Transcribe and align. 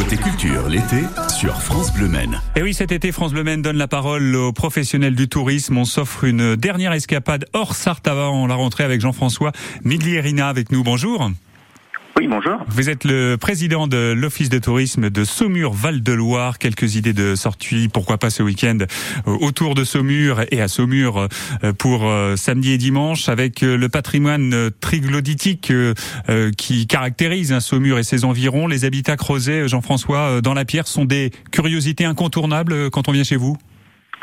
Côté 0.00 0.16
culture, 0.16 0.66
l'été, 0.70 1.04
sur 1.28 1.60
France 1.60 1.92
Bleu 1.92 2.08
Maine. 2.08 2.40
Et 2.56 2.62
oui, 2.62 2.72
cet 2.72 2.90
été, 2.90 3.12
France 3.12 3.32
Bleu 3.32 3.44
Maine 3.44 3.60
donne 3.60 3.76
la 3.76 3.86
parole 3.86 4.34
aux 4.34 4.50
professionnels 4.50 5.14
du 5.14 5.28
tourisme. 5.28 5.76
On 5.76 5.84
s'offre 5.84 6.24
une 6.24 6.56
dernière 6.56 6.94
escapade 6.94 7.44
hors 7.52 7.74
Sarthe 7.74 8.08
avant 8.08 8.46
la 8.46 8.54
rentrée 8.54 8.82
avec 8.82 9.02
Jean-François 9.02 9.52
Miglierina 9.84 10.48
avec 10.48 10.72
nous. 10.72 10.82
Bonjour. 10.82 11.30
Bonjour. 12.28 12.58
Vous 12.68 12.90
êtes 12.90 13.04
le 13.04 13.36
président 13.36 13.86
de 13.86 14.12
l'Office 14.12 14.50
de 14.50 14.58
tourisme 14.58 15.10
de 15.10 15.24
Saumur-Val-de-Loire. 15.24 16.58
Quelques 16.58 16.96
idées 16.96 17.12
de 17.12 17.34
sortie, 17.34 17.88
pourquoi 17.88 18.18
pas 18.18 18.30
ce 18.30 18.42
week-end, 18.42 18.78
euh, 19.26 19.36
autour 19.40 19.74
de 19.74 19.84
Saumur 19.84 20.42
et 20.50 20.60
à 20.60 20.68
Saumur 20.68 21.28
euh, 21.62 21.72
pour 21.72 22.06
euh, 22.06 22.36
samedi 22.36 22.72
et 22.72 22.78
dimanche, 22.78 23.28
avec 23.28 23.62
le 23.62 23.88
patrimoine 23.88 24.70
triglodytique 24.80 25.72
qui 26.56 26.86
caractérise 26.86 27.52
hein, 27.52 27.60
Saumur 27.60 27.98
et 27.98 28.02
ses 28.02 28.24
environs. 28.24 28.66
Les 28.66 28.84
habitats 28.84 29.16
creusés, 29.16 29.68
Jean-François, 29.68 30.40
dans 30.40 30.54
la 30.54 30.64
pierre, 30.64 30.86
sont 30.86 31.04
des 31.04 31.30
curiosités 31.50 32.04
incontournables 32.04 32.90
quand 32.90 33.08
on 33.08 33.12
vient 33.12 33.24
chez 33.24 33.36
vous? 33.36 33.56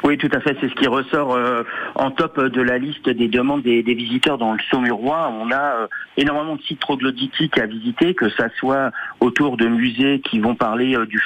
Oui, 0.03 0.17
tout 0.17 0.29
à 0.31 0.39
fait. 0.39 0.55
C'est 0.61 0.69
ce 0.69 0.75
qui 0.75 0.87
ressort 0.87 1.33
euh, 1.33 1.63
en 1.95 2.11
top 2.11 2.39
de 2.39 2.61
la 2.61 2.77
liste 2.77 3.09
des 3.09 3.27
demandes 3.27 3.63
des, 3.63 3.81
visiteurs 3.81 4.37
dans 4.37 4.53
le 4.53 4.59
Saumurois. 4.70 5.31
On 5.41 5.51
a 5.51 5.81
euh, 5.81 5.87
énormément 6.17 6.55
de 6.55 6.61
sites 6.61 6.79
troglodytiques 6.79 7.57
à 7.57 7.65
visiter, 7.65 8.13
que 8.13 8.29
ça 8.29 8.47
soit 8.57 8.91
autour 9.20 9.57
de 9.57 9.67
musées 9.67 10.21
qui 10.23 10.39
vont 10.39 10.55
parler 10.55 10.95
euh, 10.95 11.05
du, 11.05 11.20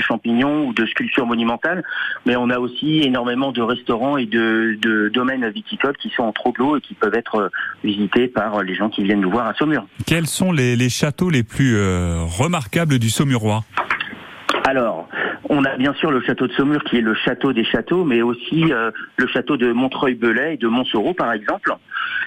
champignon 0.00 0.68
ou 0.68 0.72
de 0.74 0.84
sculptures 0.86 1.26
monumentales, 1.26 1.82
mais 2.26 2.36
on 2.36 2.50
a 2.50 2.58
aussi 2.58 3.00
énormément 3.00 3.50
de 3.52 3.62
restaurants 3.62 4.18
et 4.18 4.26
de, 4.26 4.78
de 4.80 5.08
domaines 5.08 5.48
viticoles 5.48 5.96
qui 5.96 6.10
sont 6.10 6.24
en 6.24 6.32
troglo 6.32 6.76
et 6.76 6.80
qui 6.80 6.94
peuvent 6.94 7.14
être 7.14 7.50
visités 7.82 8.28
par 8.28 8.62
les 8.62 8.74
gens 8.74 8.90
qui 8.90 9.02
viennent 9.02 9.20
nous 9.20 9.30
voir 9.30 9.46
à 9.46 9.54
Saumur. 9.54 9.86
Quels 10.06 10.26
sont 10.26 10.52
les, 10.52 10.76
les 10.76 10.90
châteaux 10.90 11.30
les 11.30 11.42
plus 11.42 11.76
remarquables 12.38 12.98
du 12.98 13.10
Saumurois? 13.10 13.64
Alors, 14.68 15.08
on 15.48 15.64
a 15.64 15.76
bien 15.78 15.94
sûr 15.94 16.10
le 16.10 16.20
château 16.20 16.46
de 16.46 16.52
Saumur 16.52 16.84
qui 16.84 16.98
est 16.98 17.00
le 17.00 17.14
château 17.14 17.54
des 17.54 17.64
châteaux, 17.64 18.04
mais 18.04 18.20
aussi 18.20 18.70
euh, 18.70 18.90
le 19.16 19.26
château 19.26 19.56
de 19.56 19.72
Montreuil-Belay 19.72 20.54
et 20.54 20.56
de 20.58 20.68
Montsoreau 20.68 21.14
par 21.14 21.32
exemple. 21.32 21.72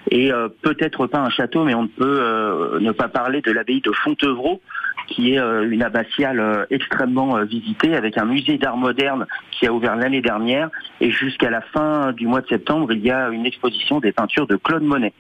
Et 0.10 0.34
euh, 0.34 0.48
peut-être 0.64 1.06
pas 1.06 1.20
un 1.20 1.30
château, 1.30 1.64
mais 1.64 1.76
on 1.76 1.84
ne 1.84 1.88
peut 1.88 2.20
euh, 2.20 2.80
ne 2.80 2.92
pas 2.92 3.10
parler 3.10 3.42
de 3.42 3.52
l'abbaye 3.52 3.82
de 3.82 3.92
Fontevraud, 3.92 4.60
qui 5.06 5.36
est 5.36 5.40
une 5.40 5.84
abbatiale 5.84 6.66
extrêmement 6.72 7.44
visitée 7.44 7.96
avec 7.96 8.18
un 8.18 8.26
musée 8.26 8.58
d'art 8.58 8.78
moderne 8.78 9.28
qui 9.52 9.68
a 9.68 9.74
ouvert 9.74 9.96
l'année 9.96 10.22
dernière. 10.22 10.70
Et 11.00 11.12
jusqu'à 11.12 11.50
la 11.50 11.62
fin 11.62 12.14
du 12.14 12.26
mois 12.26 12.42
de 12.42 12.48
septembre, 12.48 12.92
il 12.92 13.06
y 13.06 13.12
a 13.12 13.30
une 13.30 13.46
exposition 13.46 14.00
des 14.00 14.14
peintures 14.14 14.48
de 14.48 14.56
Claude 14.56 14.84
Monet. 14.84 15.14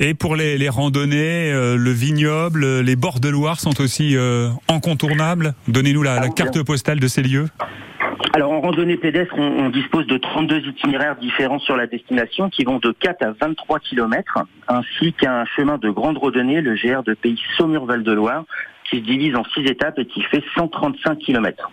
Et 0.00 0.14
pour 0.14 0.36
les, 0.36 0.68
randonnées, 0.68 1.52
euh, 1.52 1.76
le 1.76 1.90
vignoble, 1.90 2.80
les 2.80 2.96
bords 2.96 3.20
de 3.20 3.28
Loire 3.28 3.60
sont 3.60 3.80
aussi 3.80 4.16
euh, 4.16 4.48
incontournables. 4.68 5.54
Donnez-nous 5.68 6.02
la, 6.02 6.28
carte 6.28 6.62
postale 6.64 6.98
de 6.98 7.06
ces 7.06 7.22
lieux. 7.22 7.46
Alors 8.34 8.52
en 8.52 8.60
randonnée 8.60 8.96
pédestre, 8.96 9.34
on, 9.36 9.68
dispose 9.68 10.06
de 10.06 10.16
32 10.16 10.66
itinéraires 10.66 11.16
différents 11.16 11.58
sur 11.58 11.76
la 11.76 11.86
destination 11.86 12.48
qui 12.48 12.64
vont 12.64 12.78
de 12.78 12.90
4 12.90 13.22
à 13.22 13.32
23 13.40 13.78
km, 13.80 14.38
ainsi 14.68 15.12
qu'un 15.12 15.44
chemin 15.44 15.76
de 15.76 15.90
grande 15.90 16.16
randonnée, 16.16 16.62
le 16.62 16.74
GR 16.74 17.02
de 17.02 17.14
pays 17.14 17.38
Saumur-Val-de-Loire, 17.58 18.44
qui 18.88 18.98
se 18.98 19.02
divise 19.02 19.34
en 19.36 19.44
6 19.44 19.66
étapes 19.66 19.98
et 19.98 20.06
qui 20.06 20.22
fait 20.22 20.42
135 20.56 21.18
km. 21.18 21.70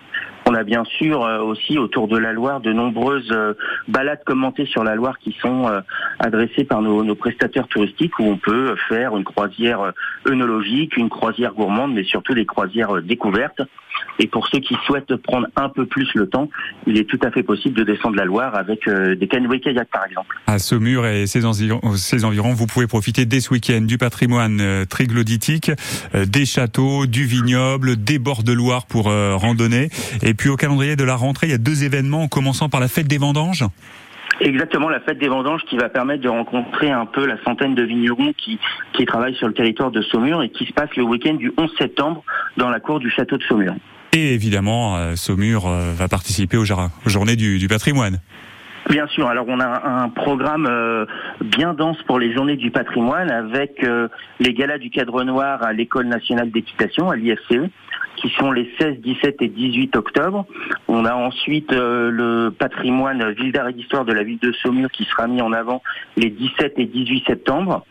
On 0.49 0.55
a 0.55 0.63
bien 0.63 0.83
sûr 0.83 1.23
euh, 1.23 1.43
aussi 1.43 1.77
autour 1.77 2.07
de 2.07 2.17
la 2.17 2.33
Loire 2.33 2.59
de 2.59 2.73
nombreuses 2.73 3.29
euh, 3.31 3.53
balades 3.87 4.23
commentées 4.25 4.65
sur 4.65 4.83
la 4.83 4.95
Loire 4.95 5.19
qui 5.19 5.37
sont 5.43 5.67
euh, 5.67 5.81
adressées 6.17 6.63
par 6.63 6.81
nos, 6.81 7.13
prestataires 7.13 7.67
touristiques 7.67 8.17
où 8.17 8.23
on 8.23 8.37
peut 8.37 8.75
faire 8.87 9.15
une 9.15 9.23
croisière 9.23 9.93
œnologique, 10.27 10.97
une 10.97 11.09
croisière 11.09 11.53
gourmande, 11.53 11.93
mais 11.93 12.03
surtout 12.03 12.33
des 12.33 12.47
croisières 12.47 12.99
découvertes. 13.03 13.61
Et 14.17 14.27
pour 14.27 14.47
ceux 14.47 14.59
qui 14.59 14.75
souhaitent 14.85 15.15
prendre 15.17 15.47
un 15.55 15.69
peu 15.69 15.85
plus 15.85 16.07
le 16.15 16.27
temps, 16.27 16.49
il 16.87 16.97
est 16.97 17.05
tout 17.05 17.19
à 17.23 17.31
fait 17.31 17.43
possible 17.43 17.75
de 17.75 17.83
descendre 17.83 18.15
la 18.15 18.25
Loire 18.25 18.55
avec 18.55 18.87
euh, 18.87 19.15
des 19.15 19.27
canoës 19.27 19.59
kayak 19.59 19.89
par 19.89 20.05
exemple. 20.05 20.37
À 20.47 20.59
Saumur 20.59 21.05
et 21.05 21.27
ses, 21.27 21.45
environs, 21.45 22.53
vous 22.53 22.67
pouvez 22.67 22.87
profiter 22.87 23.25
dès 23.25 23.39
ce 23.39 23.53
week-end 23.53 23.81
du 23.81 23.97
patrimoine 23.97 24.59
euh, 24.61 24.85
triglodytique, 24.85 25.71
euh, 26.15 26.25
des 26.25 26.45
châteaux, 26.45 27.05
du 27.05 27.25
vignoble, 27.25 27.95
des 27.95 28.19
bords 28.19 28.43
de 28.43 28.53
Loire 28.53 28.85
pour 28.85 29.05
randonner. 29.05 29.89
Et 30.21 30.33
puis 30.33 30.49
au 30.49 30.55
calendrier 30.55 30.95
de 30.95 31.03
la 31.03 31.15
rentrée, 31.15 31.47
il 31.47 31.51
y 31.51 31.53
a 31.53 31.57
deux 31.57 31.83
événements, 31.83 32.27
commençant 32.27 32.69
par 32.69 32.79
la 32.79 32.87
fête 32.87 33.07
des 33.07 33.17
vendanges. 33.17 33.65
Exactement, 34.41 34.89
la 34.89 35.01
fête 35.01 35.17
des 35.17 35.27
vendanges 35.27 35.63
qui 35.69 35.77
va 35.77 35.89
permettre 35.89 36.23
de 36.23 36.29
rencontrer 36.29 36.89
un 36.89 37.05
peu 37.05 37.25
la 37.25 37.41
centaine 37.43 37.75
de 37.75 37.83
vignerons 37.83 38.33
qui, 38.37 38.57
qui 38.93 39.05
travaillent 39.05 39.35
sur 39.35 39.47
le 39.47 39.53
territoire 39.53 39.91
de 39.91 40.01
Saumur 40.01 40.41
et 40.43 40.49
qui 40.49 40.65
se 40.65 40.73
passe 40.73 40.95
le 40.95 41.03
week-end 41.03 41.33
du 41.33 41.51
11 41.57 41.69
septembre 41.77 42.23
dans 42.55 42.69
la 42.69 42.79
cour 42.79 42.99
du 42.99 43.09
château 43.09 43.37
de 43.37 43.43
Saumur. 43.43 43.73
Et 44.13 44.33
évidemment, 44.33 44.97
euh, 44.97 45.15
Saumur 45.15 45.67
euh, 45.67 45.93
va 45.93 46.07
participer 46.07 46.57
aux 46.57 46.65
journées 46.65 47.35
du, 47.35 47.67
patrimoine. 47.67 48.19
Bien 48.89 49.05
sûr. 49.07 49.27
Alors 49.27 49.45
on 49.47 49.59
a 49.59 49.87
un 49.87 50.09
programme 50.09 50.65
euh, 50.67 51.05
bien 51.41 51.73
dense 51.73 52.01
pour 52.07 52.17
les 52.17 52.33
journées 52.33 52.55
du 52.55 52.71
patrimoine 52.71 53.29
avec 53.29 53.85
les 54.39 54.53
galas 54.53 54.79
du 54.79 54.89
cadre 54.89 55.23
noir 55.23 55.61
à 55.61 55.73
l'école 55.73 56.07
nationale 56.07 56.49
d'équitation 56.49 57.11
à 57.11 57.15
l'IFCE 57.15 57.69
qui 58.21 58.29
sont 58.29 58.51
les 58.51 58.69
16, 58.79 58.99
17 58.99 59.41
et 59.41 59.47
18 59.47 59.95
octobre. 59.95 60.45
On 60.87 61.05
a 61.05 61.13
ensuite 61.13 61.71
le 61.71 62.49
patrimoine 62.49 63.31
ville 63.31 63.51
d'art 63.51 63.69
et 63.69 63.73
d'histoire 63.73 64.05
de 64.05 64.13
la 64.13 64.23
ville 64.23 64.39
de 64.39 64.51
Saumur 64.51 64.89
qui 64.91 65.05
sera 65.05 65.27
mis 65.27 65.41
en 65.41 65.53
avant 65.53 65.81
les 66.17 66.29
17 66.29 66.73
et 66.77 66.85
18 66.85 67.25
septembre. 67.25 67.85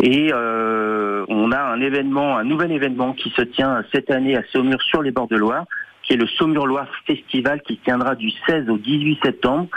Et 0.00 0.30
euh, 0.32 1.24
on 1.28 1.52
a 1.52 1.60
un 1.60 1.80
événement, 1.80 2.36
un 2.36 2.44
nouvel 2.44 2.72
événement 2.72 3.12
qui 3.12 3.30
se 3.30 3.42
tient 3.42 3.84
cette 3.92 4.10
année 4.10 4.36
à 4.36 4.42
Saumur 4.52 4.80
sur 4.82 5.02
les 5.02 5.10
bords 5.10 5.28
de 5.28 5.36
Loire, 5.36 5.64
qui 6.02 6.14
est 6.14 6.16
le 6.16 6.26
Saumur 6.26 6.66
Loire 6.66 6.88
Festival 7.06 7.62
qui 7.62 7.78
tiendra 7.78 8.14
du 8.14 8.30
16 8.46 8.68
au 8.68 8.78
18 8.78 9.18
septembre, 9.22 9.68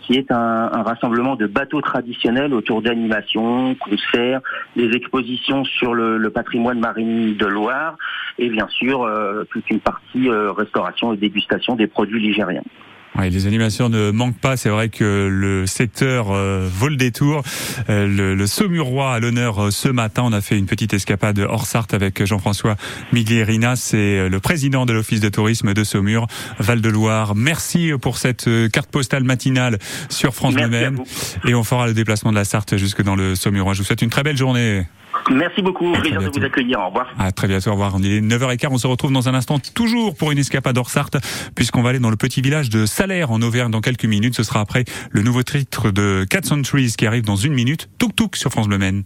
qui 0.00 0.14
est 0.14 0.30
un, 0.30 0.68
rassemblement 0.82 1.36
de 1.36 1.46
bateaux 1.46 1.80
traditionnels 1.80 2.54
autour 2.54 2.82
d'animations, 2.82 3.74
concerts, 3.74 4.40
des 4.76 4.90
expositions 4.96 5.64
sur 5.64 5.94
le, 5.94 6.28
patrimoine 6.30 6.78
marin 6.78 7.32
de 7.32 7.46
Loire 7.46 7.96
et 8.38 8.48
bien 8.50 8.68
sûr 8.68 9.02
euh, 9.02 9.44
toute 9.50 9.68
une 9.70 9.80
partie 9.80 10.28
euh, 10.28 10.52
restauration 10.52 11.12
et 11.12 11.16
dégustation 11.16 11.74
des 11.74 11.86
produits 11.86 12.20
ligériens 12.20 12.62
les 13.26 13.46
animations 13.46 13.88
ne 13.88 14.10
manquent 14.10 14.38
pas. 14.38 14.56
C'est 14.56 14.68
vrai 14.68 14.88
que 14.88 15.28
le 15.30 15.66
secteur 15.66 16.30
euh, 16.30 16.68
vole 16.70 16.96
des 16.96 17.10
tours. 17.10 17.42
Euh, 17.88 18.06
le, 18.06 18.34
le 18.34 18.46
Saumurois 18.46 19.14
à 19.14 19.18
l'honneur 19.18 19.64
euh, 19.64 19.70
ce 19.70 19.88
matin. 19.88 20.22
On 20.24 20.32
a 20.32 20.40
fait 20.40 20.56
une 20.56 20.66
petite 20.66 20.94
escapade 20.94 21.38
hors 21.40 21.66
Sarthe 21.66 21.94
avec 21.94 22.24
Jean-François 22.24 22.76
Miglierina. 23.12 23.76
C'est 23.76 24.28
le 24.28 24.40
président 24.40 24.86
de 24.86 24.92
l'Office 24.92 25.20
de 25.20 25.28
tourisme 25.28 25.74
de 25.74 25.84
Saumur, 25.84 26.26
Val-de-Loire. 26.58 27.34
Merci 27.34 27.92
pour 28.00 28.18
cette 28.18 28.48
carte 28.72 28.90
postale 28.90 29.24
matinale 29.24 29.78
sur 30.08 30.34
France 30.34 30.54
Bleu 30.54 30.68
Et 31.46 31.54
on 31.54 31.64
fera 31.64 31.86
le 31.86 31.94
déplacement 31.94 32.30
de 32.30 32.36
la 32.36 32.44
Sarthe 32.44 32.76
jusque 32.76 33.02
dans 33.02 33.16
le 33.16 33.34
Saumurois. 33.34 33.74
Je 33.74 33.78
vous 33.78 33.84
souhaite 33.84 34.02
une 34.02 34.10
très 34.10 34.22
belle 34.22 34.36
journée. 34.36 34.86
Merci 35.30 35.62
beaucoup, 35.62 35.92
plaisir 35.92 36.20
de 36.20 36.28
vous 36.28 36.44
accueillir. 36.44 36.80
Au 36.80 36.86
revoir. 36.88 37.14
À 37.18 37.32
très 37.32 37.48
bientôt, 37.48 37.70
au 37.70 37.72
revoir. 37.72 37.92
On 37.94 38.02
est 38.02 38.20
9h15, 38.20 38.68
on 38.70 38.78
se 38.78 38.86
retrouve 38.86 39.12
dans 39.12 39.28
un 39.28 39.34
instant 39.34 39.58
toujours 39.58 40.14
pour 40.14 40.32
une 40.32 40.38
escapade 40.38 40.76
hors 40.78 40.90
Sarthe, 40.90 41.18
puisqu'on 41.54 41.82
va 41.82 41.90
aller 41.90 41.98
dans 41.98 42.10
le 42.10 42.16
petit 42.16 42.40
village 42.40 42.70
de 42.70 42.86
Salaire 42.86 43.30
en 43.30 43.42
Auvergne 43.42 43.70
dans 43.70 43.80
quelques 43.80 44.04
minutes. 44.04 44.34
Ce 44.34 44.42
sera 44.42 44.60
après 44.60 44.84
le 45.10 45.22
nouveau 45.22 45.42
titre 45.42 45.90
de 45.90 46.26
Cats 46.28 46.50
on 46.50 46.62
Trees 46.62 46.94
qui 46.96 47.06
arrive 47.06 47.24
dans 47.24 47.36
une 47.36 47.52
minute. 47.52 47.88
Touk 47.98 48.14
Touk 48.16 48.36
sur 48.36 48.50
France 48.50 48.68
Bleu 48.68 48.78
Maine. 48.78 49.02